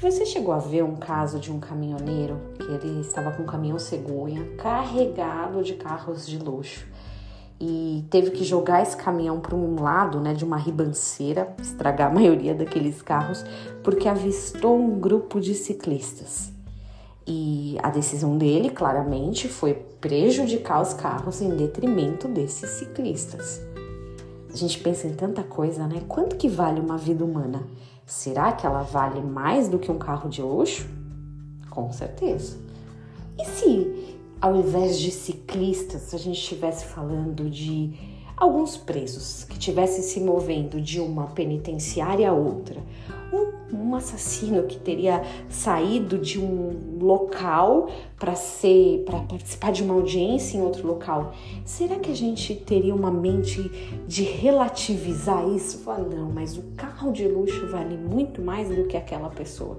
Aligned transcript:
Você 0.00 0.24
chegou 0.24 0.54
a 0.54 0.58
ver 0.58 0.84
um 0.84 0.94
caso 0.94 1.40
de 1.40 1.50
um 1.50 1.58
caminhoneiro 1.58 2.38
que 2.56 2.62
ele 2.62 3.00
estava 3.00 3.32
com 3.32 3.42
um 3.42 3.46
caminhão 3.46 3.80
cegonha 3.80 4.46
carregado 4.56 5.60
de 5.60 5.74
carros 5.74 6.24
de 6.24 6.38
luxo 6.38 6.86
e 7.60 8.04
teve 8.08 8.30
que 8.30 8.44
jogar 8.44 8.80
esse 8.80 8.96
caminhão 8.96 9.40
para 9.40 9.56
um 9.56 9.82
lado, 9.82 10.20
né, 10.20 10.34
de 10.34 10.44
uma 10.44 10.56
ribanceira, 10.56 11.52
estragar 11.60 12.12
a 12.12 12.14
maioria 12.14 12.54
daqueles 12.54 13.02
carros, 13.02 13.44
porque 13.82 14.08
avistou 14.08 14.78
um 14.78 15.00
grupo 15.00 15.40
de 15.40 15.52
ciclistas. 15.52 16.52
E 17.26 17.76
a 17.82 17.90
decisão 17.90 18.38
dele, 18.38 18.70
claramente, 18.70 19.48
foi 19.48 19.74
prejudicar 19.74 20.80
os 20.80 20.94
carros 20.94 21.40
em 21.40 21.50
detrimento 21.56 22.28
desses 22.28 22.70
ciclistas. 22.70 23.60
A 24.52 24.56
gente 24.56 24.78
pensa 24.80 25.06
em 25.06 25.14
tanta 25.14 25.42
coisa, 25.42 25.86
né? 25.86 26.02
Quanto 26.08 26.36
que 26.36 26.48
vale 26.48 26.80
uma 26.80 26.96
vida 26.96 27.24
humana? 27.24 27.62
Será 28.06 28.52
que 28.52 28.66
ela 28.66 28.82
vale 28.82 29.20
mais 29.20 29.68
do 29.68 29.78
que 29.78 29.90
um 29.90 29.98
carro 29.98 30.28
de 30.28 30.40
luxo? 30.40 30.88
Com 31.68 31.92
certeza. 31.92 32.56
E 33.38 33.44
se 33.44 34.16
ao 34.40 34.54
invés 34.54 34.98
de 34.98 35.10
ciclistas, 35.10 36.14
a 36.14 36.18
gente 36.18 36.38
estivesse 36.38 36.84
falando 36.86 37.50
de 37.50 37.92
alguns 38.36 38.76
presos 38.76 39.44
que 39.44 39.54
estivessem 39.54 40.02
se 40.02 40.20
movendo 40.20 40.80
de 40.80 41.00
uma 41.00 41.26
penitenciária 41.26 42.30
a 42.30 42.32
outra, 42.32 42.80
um, 43.32 43.47
um 43.72 43.94
assassino 43.94 44.62
que 44.64 44.78
teria 44.78 45.22
saído 45.48 46.18
de 46.18 46.40
um 46.40 46.98
local 47.00 47.88
para 48.18 48.34
ser 48.34 49.02
para 49.04 49.20
participar 49.20 49.72
de 49.72 49.82
uma 49.82 49.94
audiência 49.94 50.56
em 50.56 50.62
outro 50.62 50.86
local, 50.86 51.32
será 51.64 51.96
que 51.96 52.10
a 52.10 52.14
gente 52.14 52.54
teria 52.54 52.94
uma 52.94 53.10
mente 53.10 53.70
de 54.06 54.22
relativizar 54.22 55.46
isso? 55.48 55.78
Falar, 55.78 56.00
não, 56.00 56.30
mas 56.30 56.56
o 56.56 56.62
carro 56.76 57.12
de 57.12 57.26
luxo 57.28 57.66
vale 57.68 57.96
muito 57.96 58.42
mais 58.42 58.68
do 58.68 58.84
que 58.84 58.96
aquela 58.96 59.28
pessoa. 59.28 59.78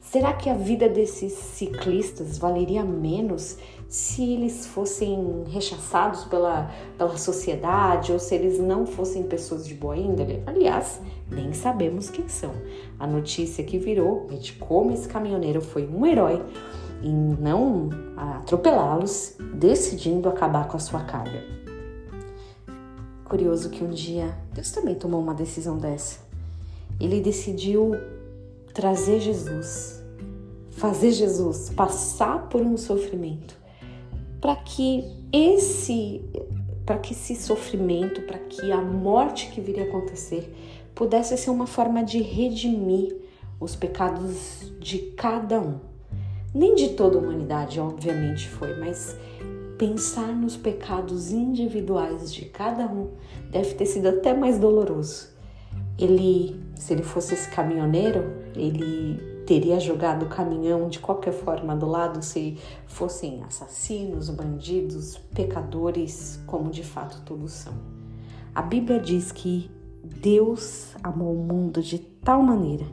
Será 0.00 0.32
que 0.32 0.48
a 0.48 0.54
vida 0.54 0.88
desses 0.88 1.34
ciclistas 1.34 2.38
valeria 2.38 2.82
menos 2.82 3.58
se 3.86 4.32
eles 4.32 4.66
fossem 4.66 5.44
rechaçados 5.48 6.24
pela, 6.24 6.70
pela 6.96 7.16
sociedade 7.16 8.10
ou 8.10 8.18
se 8.18 8.34
eles 8.34 8.58
não 8.58 8.86
fossem 8.86 9.22
pessoas 9.24 9.66
de 9.66 9.74
boa 9.74 9.96
índole? 9.96 10.42
Aliás, 10.46 11.00
nem 11.30 11.52
sabemos 11.52 12.08
quem 12.08 12.26
são. 12.28 12.50
A 12.98 13.06
notícia 13.06 13.62
que 13.62 13.78
virou 13.78 14.26
é 14.32 14.36
de 14.36 14.54
como 14.54 14.90
esse 14.90 15.06
caminhoneiro 15.06 15.60
foi 15.60 15.86
um 15.86 16.04
herói 16.06 16.42
em 17.02 17.14
não 17.38 17.90
atropelá-los, 18.16 19.36
decidindo 19.54 20.28
acabar 20.28 20.66
com 20.66 20.76
a 20.76 20.80
sua 20.80 21.00
carga. 21.04 21.44
Curioso 23.24 23.70
que 23.70 23.84
um 23.84 23.90
dia 23.90 24.34
Deus 24.52 24.72
também 24.72 24.94
tomou 24.94 25.20
uma 25.20 25.34
decisão 25.34 25.78
dessa. 25.78 26.18
Ele 26.98 27.20
decidiu 27.20 27.94
trazer 28.80 29.20
Jesus 29.20 30.00
fazer 30.80 31.12
Jesus 31.12 31.68
passar 31.68 32.48
por 32.48 32.62
um 32.62 32.78
sofrimento, 32.78 33.54
para 34.40 34.56
que 34.56 35.04
esse 35.30 36.24
para 36.86 36.96
que 36.98 37.12
esse 37.12 37.36
sofrimento, 37.36 38.22
para 38.22 38.38
que 38.38 38.72
a 38.72 38.80
morte 38.80 39.50
que 39.50 39.60
viria 39.60 39.84
a 39.84 39.86
acontecer 39.86 40.52
pudesse 40.94 41.36
ser 41.36 41.50
uma 41.50 41.66
forma 41.66 42.02
de 42.02 42.20
redimir 42.20 43.16
os 43.60 43.76
pecados 43.76 44.72
de 44.80 44.98
cada 45.16 45.60
um. 45.60 45.78
Nem 46.52 46.74
de 46.74 46.88
toda 46.88 47.16
a 47.16 47.20
humanidade, 47.20 47.78
obviamente 47.78 48.48
foi, 48.48 48.74
mas 48.80 49.16
pensar 49.78 50.34
nos 50.34 50.56
pecados 50.56 51.30
individuais 51.30 52.32
de 52.34 52.46
cada 52.46 52.86
um 52.86 53.10
deve 53.52 53.74
ter 53.74 53.86
sido 53.86 54.08
até 54.08 54.34
mais 54.34 54.58
doloroso. 54.58 55.28
Ele, 56.00 56.58
se 56.74 56.94
ele 56.94 57.02
fosse 57.02 57.34
esse 57.34 57.50
caminhoneiro, 57.50 58.24
ele 58.54 59.44
teria 59.44 59.78
jogado 59.78 60.24
o 60.24 60.28
caminhão 60.28 60.88
de 60.88 60.98
qualquer 60.98 61.32
forma 61.32 61.76
do 61.76 61.86
lado 61.86 62.22
se 62.22 62.56
fossem 62.86 63.42
assassinos, 63.42 64.30
bandidos, 64.30 65.18
pecadores, 65.34 66.40
como 66.46 66.70
de 66.70 66.82
fato 66.82 67.20
todos 67.24 67.52
são. 67.52 67.74
A 68.54 68.62
Bíblia 68.62 68.98
diz 68.98 69.30
que 69.30 69.70
Deus 70.02 70.94
amou 71.02 71.34
o 71.34 71.44
mundo 71.44 71.82
de 71.82 71.98
tal 71.98 72.42
maneira 72.42 72.86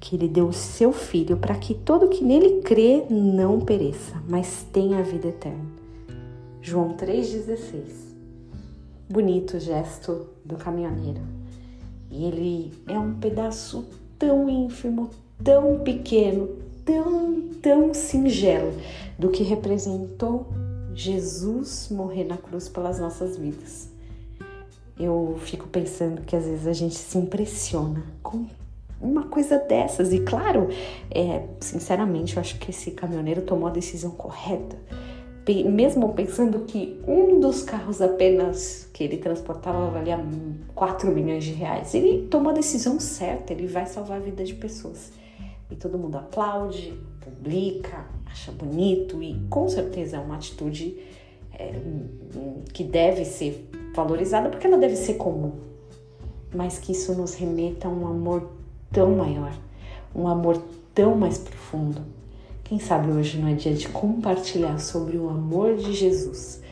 que 0.00 0.16
ele 0.16 0.26
deu 0.26 0.48
o 0.48 0.52
seu 0.52 0.92
filho 0.92 1.36
para 1.36 1.54
que 1.54 1.74
todo 1.74 2.08
que 2.08 2.24
nele 2.24 2.62
crê 2.62 3.04
não 3.10 3.60
pereça, 3.60 4.16
mas 4.26 4.66
tenha 4.72 4.98
a 4.98 5.02
vida 5.02 5.28
eterna. 5.28 5.66
João 6.62 6.96
3,16. 6.96 8.14
Bonito 9.08 9.58
gesto 9.58 10.28
do 10.44 10.56
caminhoneiro. 10.56 11.39
E 12.10 12.24
ele 12.24 12.72
é 12.88 12.98
um 12.98 13.14
pedaço 13.14 13.84
tão 14.18 14.48
ínfimo, 14.48 15.10
tão 15.42 15.78
pequeno, 15.80 16.48
tão, 16.84 17.40
tão 17.62 17.94
singelo 17.94 18.72
do 19.18 19.28
que 19.28 19.42
representou 19.42 20.48
Jesus 20.94 21.88
morrer 21.90 22.24
na 22.24 22.36
cruz 22.36 22.68
pelas 22.68 22.98
nossas 22.98 23.36
vidas. 23.36 23.88
Eu 24.98 25.38
fico 25.40 25.66
pensando 25.68 26.22
que 26.22 26.36
às 26.36 26.44
vezes 26.44 26.66
a 26.66 26.72
gente 26.72 26.94
se 26.94 27.16
impressiona 27.16 28.04
com 28.22 28.44
uma 29.00 29.24
coisa 29.24 29.58
dessas. 29.58 30.12
E 30.12 30.20
claro, 30.20 30.68
é, 31.10 31.46
sinceramente, 31.58 32.36
eu 32.36 32.40
acho 32.40 32.58
que 32.58 32.70
esse 32.70 32.90
caminhoneiro 32.90 33.42
tomou 33.42 33.68
a 33.68 33.72
decisão 33.72 34.10
correta. 34.10 34.76
Mesmo 35.46 36.12
pensando 36.12 36.60
que 36.60 37.00
um 37.06 37.40
dos 37.40 37.62
carros 37.62 38.00
apenas 38.00 38.88
que 38.92 39.02
ele 39.02 39.16
transportava 39.16 39.90
valia 39.90 40.20
4 40.74 41.10
milhões 41.10 41.42
de 41.42 41.52
reais, 41.52 41.94
ele 41.94 42.28
tomou 42.28 42.50
a 42.50 42.54
decisão 42.54 43.00
certa, 43.00 43.52
ele 43.52 43.66
vai 43.66 43.86
salvar 43.86 44.18
a 44.18 44.20
vida 44.20 44.44
de 44.44 44.54
pessoas 44.54 45.12
e 45.70 45.76
todo 45.76 45.96
mundo 45.96 46.18
aplaude, 46.18 46.94
publica, 47.20 48.04
acha 48.26 48.50
bonito 48.50 49.22
e 49.22 49.34
com 49.48 49.68
certeza 49.68 50.16
é 50.16 50.20
uma 50.20 50.34
atitude 50.34 50.98
é, 51.58 51.72
que 52.72 52.82
deve 52.82 53.24
ser 53.24 53.68
valorizada 53.94 54.48
porque 54.48 54.66
ela 54.66 54.78
deve 54.78 54.96
ser 54.96 55.14
comum, 55.14 55.52
mas 56.54 56.78
que 56.78 56.92
isso 56.92 57.14
nos 57.14 57.34
remeta 57.34 57.88
a 57.88 57.90
um 57.90 58.06
amor 58.06 58.50
tão 58.90 59.14
maior, 59.14 59.52
um 60.14 60.26
amor 60.26 60.60
tão 60.94 61.14
mais 61.14 61.38
profundo. 61.38 62.02
Quem 62.70 62.78
sabe 62.78 63.10
hoje 63.10 63.36
não 63.36 63.48
é 63.48 63.54
dia 63.54 63.74
de 63.74 63.88
compartilhar 63.88 64.78
sobre 64.78 65.16
o 65.16 65.28
amor 65.28 65.74
de 65.74 65.92
Jesus, 65.92 66.62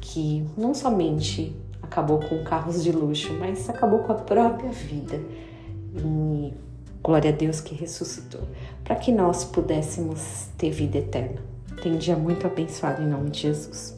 que 0.00 0.44
não 0.56 0.74
somente 0.74 1.54
acabou 1.80 2.18
com 2.18 2.42
carros 2.42 2.82
de 2.82 2.90
luxo, 2.90 3.32
mas 3.34 3.70
acabou 3.70 4.00
com 4.00 4.10
a 4.10 4.16
própria 4.16 4.70
vida. 4.70 5.20
E 5.94 6.52
Glória 7.00 7.30
a 7.30 7.32
Deus 7.32 7.60
que 7.60 7.72
ressuscitou, 7.72 8.40
para 8.82 8.96
que 8.96 9.12
nós 9.12 9.44
pudéssemos 9.44 10.48
ter 10.58 10.70
vida 10.72 10.98
eterna. 10.98 11.40
Tem 11.84 11.92
um 11.92 11.98
dia 11.98 12.16
muito 12.16 12.44
abençoado 12.44 13.00
em 13.00 13.06
nome 13.06 13.30
de 13.30 13.42
Jesus. 13.42 13.97